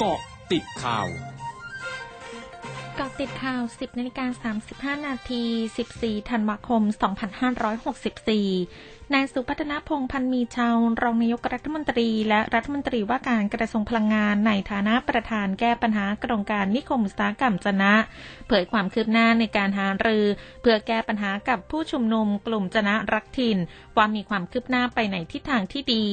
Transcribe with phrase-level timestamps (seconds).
[0.00, 0.20] เกาะ
[0.52, 1.08] ติดข่าว
[2.96, 4.52] เกาะติดข่าว 10นาฬิกา
[4.98, 5.42] 35 นาที
[5.86, 6.82] 14 ธันวาคม
[7.72, 17.92] 2564 นายสุพัฒนพงพันมีชาวรองนายกรัฐมนตรี และรัฐมนตรีว่าการกระทรวงพลังงานในฐานะประธานแก้ปัญหาโครงการนิคมอุตสาหกรรมจนะ
[18.48, 20.24] เผยความคืบหน้าในการหารือ
[20.60, 23.58] เพื่อแก้ปัญหากับผู้ชุมนุมกลุ่มจนะรักถิ่น
[23.96, 26.04] ว่ามีความคืบหน้าไปในทิศทางที่ดี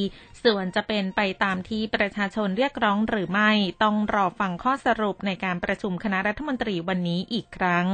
[0.44, 3.52] ส่วนจะเป็นไปตามที่ประชาชนเรียกร้องหรือไม่
[3.84, 7.88] ต้องรอฟังข้อสรุปในการประชุมคณะรัฐมนตรีวันนี้อีกครั้ง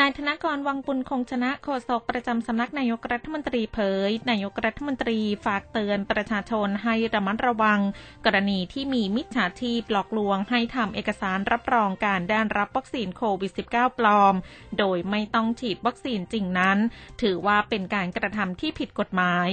[0.00, 7.80] นายธนกรวังปุลคงชนะโฆษกประจำสำนักนายกรัฐมนตรีเผย นายกรัฐมนตรีฝากเตือนประชาชนให้ระมัดระวัง
[8.24, 14.34] กรณีที่มีมิจฉาชีพหลอกลวงให้ทำเอกสารรับรองการได้รับวัคซีนโควิด -19 ปลอม
[14.78, 16.78] โดยไม่ต้องฉีดวัคซีนจริงนั้น
[17.22, 19.48] ถือว่าเป็นการกระทำที่ผิดกฎหมาย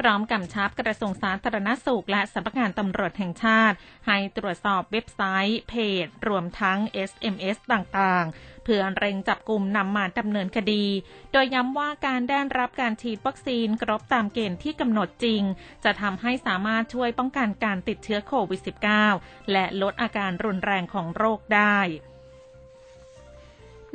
[0.00, 6.78] พร้อมกำชับกระทรวงสาธารณสุขและสำนักงานตำรวจแห่งชาติ ให้ตรวจสอบเว็บไซต์ เพจ รวมทั้ง
[7.10, 10.84] SMS ต่างๆ เพื่อเร่งจับกลุ่มนำมาดำเนินคดี
[11.32, 15.42] โดยย้ำว่าการได้รับการฉีดวัคซีนครบตามเกณฑ์ที่กำหนดจริง
[15.84, 18.60] จะทำให้สามารถช่วยป้องกันการติดเชื้อโควิด
[19.06, 21.78] -19 และลดอาการรุนแรงของโรคได้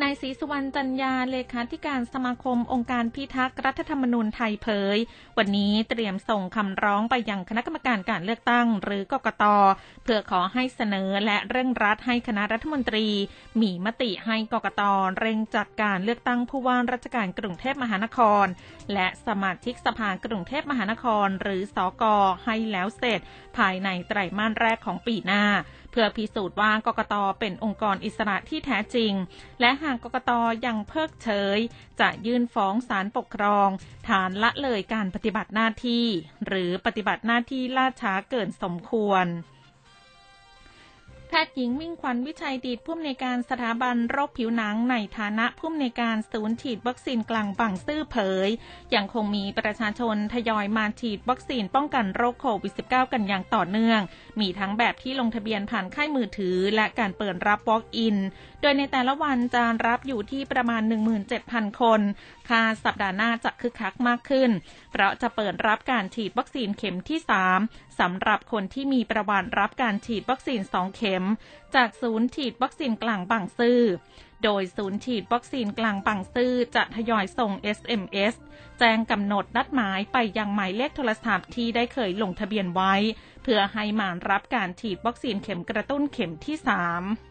[0.03, 4.97] นายศรีสุวรรณจันยาเลขาธิการสมาคมองค์การพิทักษ์รัฐธรรมนูญไทยเผย
[5.37, 9.43] วันนี้เตรียมส่งคำร้องไปยังคณะกรรมการการเลือกตั้ง หรือกกต
[10.03, 13.07] เพื่อขอให้เสนอและเร่งรัดให้คณะรัฐมนตรี
[13.61, 14.81] มีมติให้กกต
[15.19, 18.45] เร่งจัดการเลือกตั้งผู้ว่าราชการกรุงเทพมหานคร
[18.93, 23.19] และสมาชิกสภากรุงเทพมหานคร หรือสอกอให้แล้วเสร็จ
[23.57, 25.43] ภายในไตรมาสแรกของปีหน้า
[25.91, 29.13] เพื่อพิสูจน์ว่ากกตเป็นองค์กรอิสระที่แท้จริง
[29.61, 30.31] และหากกกต
[30.65, 31.59] ยังเพิกเฉย
[31.99, 33.69] จะยื่นฟ้องศาลปกครอง
[34.07, 36.05] ฐานละเลยการปฏิบัติหน้าที่
[36.47, 39.25] หรือปฏิบัติหน้าที่ล่าช้าเกินสมควร
[41.31, 48.17] แพทย์หญิงมิ่งขวัญวิชัยดีดผู้อำนวยการสถาบันโรคผิวหนังในฐานะผู้อำนวยการศูนย์ฉีดวัคซีนกลางบางซื่อเผ
[48.47, 48.49] ย
[48.95, 53.99] ยังคงมีประชาชนทยอยมาฉีดวัคซีนป้องกันโรคโควิด -19 กันอย่างต่อเนื่อง
[54.39, 58.15] มีทั้งแบบที่ลงทะเบียนผ่านค่ายมือถือ และการเปิดรับ Walk-in
[58.61, 60.81] โดยในแต่ละวันจะรับอยู่ที่ประมาณ
[61.31, 62.01] 17,000 คน
[62.49, 64.49] คาสัปดาห์หน้าจะคึกคักมากขึ้น
[64.91, 67.19] เพราะจะเปิดรับการฉีดวัคซีนเข็มที่
[67.55, 71.23] 3 สำหรับคนที่มีประวัติรับการฉีดวัคซีน 2 เข็ม
[71.75, 73.81] จากศูนย์ฉีดวัคซีนกลางบางซื่อ
[74.43, 78.35] โดยศูนย์ฉีดวัคซีนกลางบางซื่อจะทยอยส่ง SMS
[78.79, 82.93] แจ้งกำหนดนัดหมายไปยังหมายเลขโทรศัพท์ที่ได้เคยลงทะเบียนไว้
[83.43, 86.55] เพื่อให้มารับการฉีดวัคซีนเข็มกระตุ้นเข็มที่
[86.97, 87.28] 3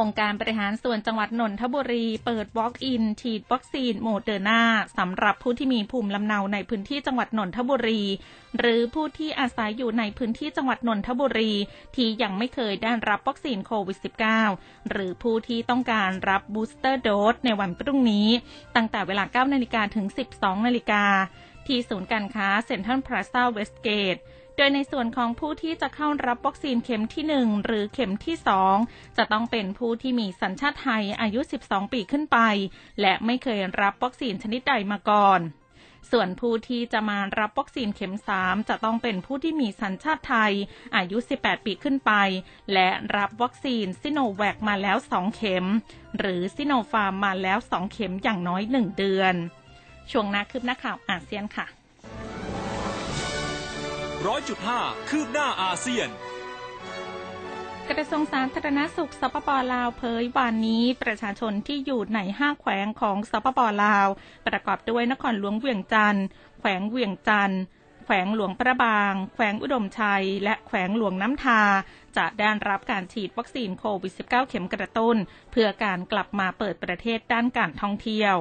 [0.00, 4.62] องค์การบริหารส่วนจังหวัดนนทบุรี เปิด Walk-in ฉีดวัคซีนโมเดอร์นา
[4.98, 8.02] สำหรับผู้ที่มีภูมิลำเนาในพื้นที่จังหวัดนนทบุรี
[8.58, 11.52] หรือผู้ที่อาศัยอยู่ในพื้นที่จังหวัดนนทบุรี
[11.96, 13.98] ที่ยังไม่เคยได้รับวัคซีนโควิด
[14.44, 18.28] -19 หรือผู้ที่ต้องการรับ booster dose ในวันพรุ่งนี้
[18.76, 20.06] ตั้งแต่เวลา 9 นาฬิกาถึง
[20.36, 21.04] 12 นาฬิกา
[21.68, 24.16] ที่ศูนย์การค้าเซ็นทรัลพลาซาเวสต์เกต
[24.56, 28.36] โดยในส่วนของผู้ที่จะเข้ารับวัคซีนเข็มที่ 1 หรือเข็มที่
[28.76, 32.38] 2 จะต้องเป็นผู้ที่มีสัญชาติไทยอายุ 12 ปีขึ้นไป
[33.00, 35.40] และไม่เคยรับวัคซีนชนิดใดมาก่อน
[36.12, 40.52] ส่วนผู้ที่จะมารับวัคซีนเข็ม 3 จะต้องเป็นผู้ที่มีสัญชาติไทย
[40.96, 42.12] อายุ 18 ปีขึ้นไป
[42.72, 45.66] และรับวัคซีนซิโนแวคมาแล้ว 2 เข็ม
[46.18, 49.34] หรือซิโนฟาร์มมาแล้ว 2 เข็มอย่างน้อย 1 เดือน
[50.10, 51.66] ช่วงนาคืบหน้าข่าวอาเซียนค่ะ
[54.26, 56.08] ร้อยจุดห้าคืบหน้าอาเซียน
[57.90, 64.06] กระทรวงสาธารณสุขสปปลาวเผยวันนี้ประชาชนที่อยู่ในห้าแขวงของสปปลาว
[64.46, 66.24] ประกอบด้วยนครหลวงเวียงจันทร์
[66.60, 67.62] แขวงเวียงจันทร์
[68.04, 71.62] แขวงหลวงประบาง แขวงอุดมชัย และแขวงหลวงน้ำทา
[72.16, 75.16] จะได้รับการฉีดวัคซีนโควิด -19 เข็มกระตุ้น
[75.52, 78.36] เพื่อการกลับมาเปิดประเทศด้านการท่องเที่ยว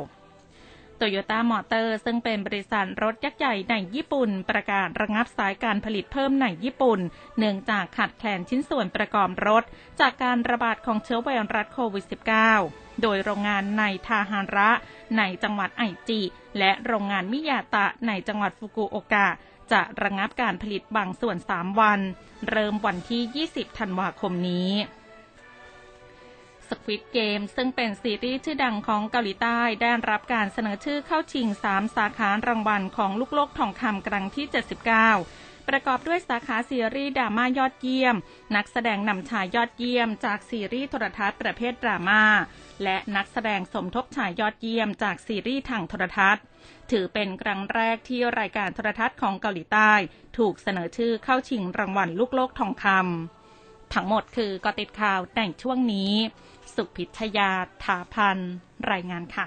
[1.03, 7.00] โตโยต้ามอเตอร์ซึ่งเป็นบริษัทรถยักษ์ใหญ่ในญี่ปุ่น ประกาศระงับสายการผลิตเพิ่มในญี่ปุ่น
[7.38, 9.63] เนื่องจากขาดแคลนชิ้นส่วนประกอบรถ
[10.00, 12.06] จากการระบาดของเชื้อไวรัสโควิด
[12.51, 14.69] -19 โดยโรงงานในทาฮาระ
[15.18, 16.22] ในจังหวัดไอจิ
[16.60, 19.28] และโรงงานมิยาตะในจังหวัดฟุกุโอกะ
[19.72, 22.00] จะระงับการผลิตบางส่วน 3 วัน
[22.50, 24.69] เริ่มวันที่ 20 ธันวาคมนี้
[26.74, 38.16] Squid Game ซึ่งเป็นซีรีส์ชื่อดังของเกาหลีใต้ ได้รับการเสนอชื่อเข้าชิง 3 สาขารางวัลของลูกโลกทองคำครั้งที่ 79 ประกอบด้วยสาขาซีรีส์ดราม่ายอดเยี่ยม
[38.56, 42.24] นักแสดงนำชายยอดเยี่ยม จากซีรีส์โทรทัศน์ประเภทดราม่า
[42.84, 46.44] และนักแสดงสมทบชายยอดเยี่ยม จากซีรีส์ทางโทรทัศน์
[46.92, 49.94] ถือเป็นครั้งแรกที่รายการโทรทัศน์ของเกาหลีใต้
[50.38, 53.43] ถูกเสนอชื่อเข้าชิงรางวัลลูกโลกทองคำ
[53.94, 56.12] ทั้งหมดคือกอติดข่าวแต่งช่วงนี้
[56.75, 57.51] สุพิชยา
[57.84, 58.38] ถาพัน
[58.92, 59.45] รายงานค่ะ